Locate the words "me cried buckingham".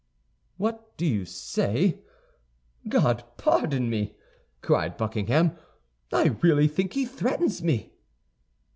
3.87-5.55